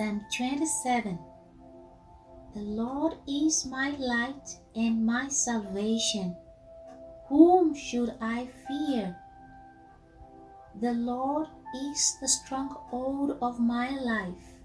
Psalm 0.00 0.24
27 0.34 1.18
The 2.54 2.60
Lord 2.62 3.16
is 3.28 3.66
my 3.66 3.90
light 3.98 4.56
and 4.74 5.04
my 5.04 5.28
salvation. 5.28 6.34
Whom 7.28 7.74
should 7.74 8.14
I 8.18 8.48
fear? 8.66 9.14
The 10.80 10.94
Lord 10.94 11.48
is 11.84 12.16
the 12.18 12.28
stronghold 12.28 13.36
of 13.42 13.60
my 13.60 13.90
life. 13.90 14.62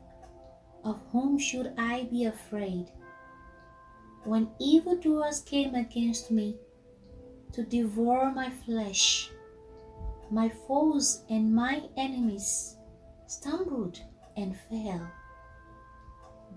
Of 0.86 1.02
whom 1.12 1.38
should 1.38 1.74
I 1.78 2.08
be 2.10 2.24
afraid? 2.24 2.92
When 4.24 4.52
evildoers 4.58 5.42
came 5.42 5.76
against 5.76 6.32
me 6.32 6.56
to 7.52 7.64
devour 7.64 8.32
my 8.32 8.50
flesh, 8.50 9.32
my 10.32 10.48
foes 10.48 11.26
and 11.30 11.54
my 11.54 11.82
enemies 11.98 12.78
stumbled 13.28 14.00
and 14.38 14.56
fell. 14.70 15.12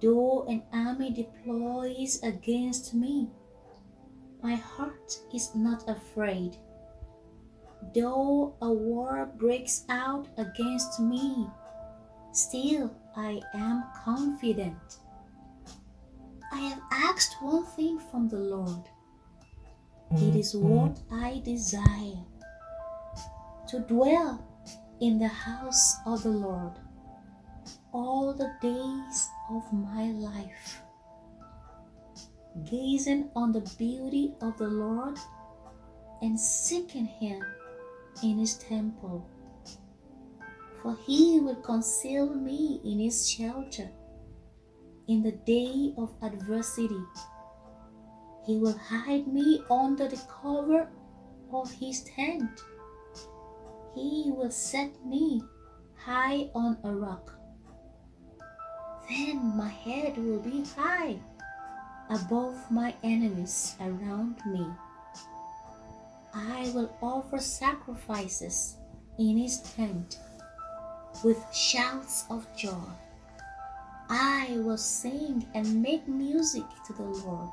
Though 0.01 0.45
an 0.45 0.63
army 0.73 1.11
deploys 1.11 2.23
against 2.23 2.95
me, 2.95 3.29
my 4.43 4.55
heart 4.55 5.19
is 5.35 5.55
not 5.55 5.89
afraid. 5.89 6.57
Though 7.95 8.55
a 8.63 8.73
war 8.73 9.33
breaks 9.37 9.85
out 9.89 10.29
against 10.37 11.01
me, 11.01 11.49
still 12.33 12.95
I 13.17 13.41
am 13.55 13.85
confident. 14.05 14.99
I 16.53 16.61
have 16.61 16.83
asked 16.93 17.37
one 17.43 17.65
thing 17.65 17.99
from 18.11 18.29
the 18.29 18.39
Lord. 18.39 18.89
It 20.13 20.37
is 20.37 20.55
mm-hmm. 20.55 20.69
what 20.69 20.99
I 21.11 21.43
desire 21.45 22.25
to 23.69 23.81
dwell 23.81 24.45
in 25.01 25.19
the 25.19 25.29
house 25.29 25.97
of 26.07 26.23
the 26.23 26.31
Lord 26.31 26.73
all 27.93 28.35
the 28.35 28.53
days 28.61 29.29
of 29.51 29.73
my 29.73 30.11
life, 30.13 30.83
gazing 32.71 33.31
on 33.35 33.53
the 33.53 33.69
beauty 33.79 34.35
of 34.41 34.57
the 34.59 34.69
Lord 34.69 35.19
and 36.21 36.39
seeking 36.39 37.07
Him 37.07 37.43
in 38.23 38.39
His 38.39 38.59
temple. 38.59 39.27
For 40.83 40.97
He 41.07 41.41
will 41.41 41.57
conceal 41.57 42.35
me 42.35 42.81
in 42.85 43.01
His 43.01 43.29
shelter 43.29 43.91
in 45.09 45.23
the 45.23 45.33
day 45.33 45.95
of 45.97 46.13
adversity. 46.23 47.03
He 48.45 48.57
will 48.59 48.77
hide 48.77 49.27
me 49.27 49.63
under 49.71 50.09
the 50.09 50.21
cover 50.43 50.89
of 51.53 51.71
His 51.73 52.03
tent. 52.03 52.61
He 53.95 54.31
will 54.35 54.51
set 54.51 55.05
me 55.07 55.43
high 55.97 56.51
on 56.55 56.79
a 56.85 56.93
rock 56.93 57.38
then 59.09 59.57
my 59.57 59.69
head 59.69 60.17
will 60.17 60.41
be 60.41 60.65
high 60.77 61.17
above 62.11 62.71
my 62.71 62.95
enemies 63.03 63.77
around 63.81 64.37
me. 64.47 64.67
I 66.35 66.71
will 66.75 66.97
offer 67.03 67.39
sacrifices 67.39 68.77
in 69.19 69.39
his 69.39 69.61
tent 69.61 70.19
with 71.25 71.43
shouts 71.53 72.25
of 72.31 72.47
joy. 72.57 72.89
I 74.11 74.57
will 74.59 74.79
sing 74.79 75.47
and 75.55 75.83
make 75.83 76.09
music 76.09 76.65
to 76.87 76.93
the 76.93 77.03
Lord. 77.03 77.51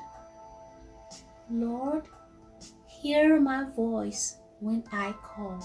Lord, 1.50 2.04
hear 2.88 3.40
my 3.40 3.66
voice 3.76 4.38
when 4.60 4.84
I 4.92 5.14
call. 5.14 5.60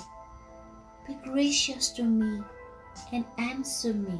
Be 1.06 1.14
gracious 1.24 1.90
to 1.90 2.02
me 2.02 2.42
and 3.12 3.24
answer 3.38 3.94
me. 3.94 4.18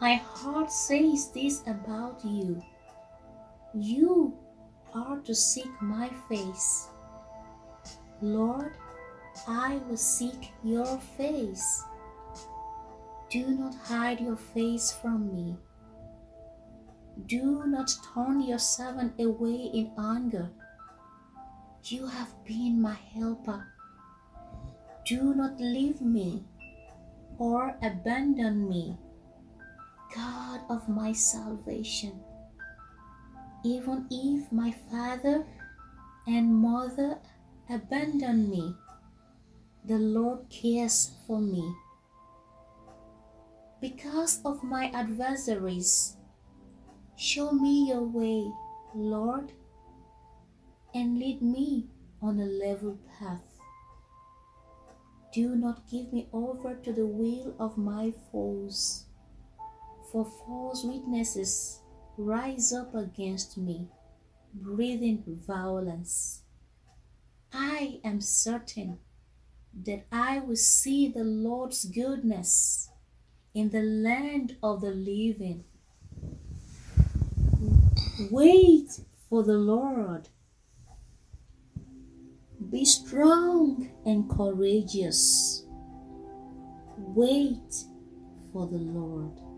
My 0.00 0.14
heart 0.14 0.72
says 0.72 1.30
this 1.30 1.62
about 1.66 2.24
you. 2.24 2.62
You 3.74 4.34
are 4.94 5.18
to 5.18 5.34
seek 5.34 5.70
my 5.82 6.08
face. 6.26 6.88
Lord, 8.22 8.72
I 9.46 9.78
will 9.86 9.98
seek 9.98 10.52
your 10.64 10.98
face. 11.18 11.84
Do 13.28 13.48
not 13.48 13.74
hide 13.74 14.20
your 14.20 14.36
face 14.36 14.90
from 14.90 15.34
me. 15.34 15.58
Do 17.26 17.66
not 17.66 17.92
turn 18.14 18.40
your 18.40 18.58
servant 18.58 19.20
away 19.20 19.68
in 19.74 19.92
anger. 19.98 20.48
You 21.84 22.06
have 22.06 22.32
been 22.46 22.80
my 22.80 22.96
helper. 23.12 23.66
Do 25.04 25.34
not 25.34 25.60
leave 25.60 26.00
me 26.00 26.44
or 27.38 27.76
abandon 27.82 28.66
me 28.66 28.96
of 30.70 30.88
my 30.88 31.12
salvation. 31.12 32.12
Even 33.64 34.06
if 34.10 34.50
my 34.52 34.70
father 34.90 35.44
and 36.26 36.54
mother 36.54 37.18
abandon 37.68 38.48
me, 38.48 38.74
the 39.84 39.98
Lord 39.98 40.48
cares 40.48 41.12
for 41.26 41.40
me. 41.40 41.74
Because 43.80 44.40
of 44.44 44.62
my 44.62 44.90
adversaries, 44.94 46.16
show 47.16 47.50
me 47.50 47.88
your 47.88 48.04
way, 48.04 48.50
Lord, 48.94 49.52
and 50.94 51.18
lead 51.18 51.42
me 51.42 51.88
on 52.22 52.38
a 52.38 52.46
level 52.46 52.96
path. 53.18 53.60
Do 55.32 55.56
not 55.56 55.88
give 55.90 56.12
me 56.12 56.28
over 56.32 56.74
to 56.74 56.92
the 56.92 57.06
will 57.06 57.54
of 57.58 57.76
my 57.76 58.12
foes 58.30 59.06
for 60.10 60.24
false 60.24 60.84
witnesses 60.84 61.80
rise 62.16 62.72
up 62.72 62.94
against 62.94 63.56
me, 63.56 63.88
breathing 64.52 65.22
violence. 65.46 66.42
I 67.52 68.00
am 68.04 68.20
certain 68.20 68.98
that 69.84 70.06
I 70.10 70.40
will 70.40 70.56
see 70.56 71.08
the 71.08 71.24
Lord's 71.24 71.84
goodness 71.84 72.90
in 73.54 73.70
the 73.70 73.82
land 73.82 74.56
of 74.62 74.80
the 74.80 74.90
living. 74.90 75.64
Wait 78.30 79.00
for 79.28 79.42
the 79.42 79.58
Lord. 79.58 80.28
Be 82.70 82.84
strong 82.84 83.90
and 84.04 84.28
courageous. 84.28 85.64
Wait 86.96 87.84
for 88.52 88.66
the 88.66 88.76
Lord. 88.76 89.49